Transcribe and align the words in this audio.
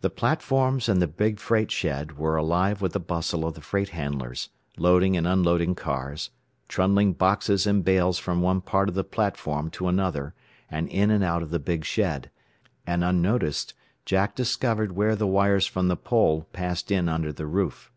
The 0.00 0.10
platforms 0.10 0.88
and 0.88 1.00
the 1.00 1.06
big 1.06 1.38
freight 1.38 1.70
shed 1.70 2.18
were 2.18 2.34
alive 2.34 2.82
with 2.82 2.92
the 2.92 2.98
bustle 2.98 3.44
of 3.46 3.54
the 3.54 3.60
freight 3.60 3.90
handlers, 3.90 4.48
loading 4.76 5.16
and 5.16 5.28
unloading 5.28 5.76
cars, 5.76 6.30
trundling 6.66 7.12
boxes 7.12 7.64
and 7.64 7.84
bales 7.84 8.18
from 8.18 8.42
one 8.42 8.60
part 8.60 8.88
of 8.88 8.96
the 8.96 9.04
platform 9.04 9.70
to 9.70 9.86
another 9.86 10.34
and 10.68 10.88
in 10.88 11.12
and 11.12 11.22
out 11.22 11.44
of 11.44 11.50
the 11.50 11.60
big 11.60 11.84
shed; 11.84 12.32
and 12.84 13.04
unnoticed, 13.04 13.74
Jack 14.04 14.34
discovered 14.34 14.90
where 14.96 15.14
the 15.14 15.24
wires 15.28 15.68
from 15.68 15.86
the 15.86 15.96
pole 15.96 16.48
passed 16.52 16.90
in 16.90 17.08
under 17.08 17.32
the 17.32 17.46
roof. 17.46 17.92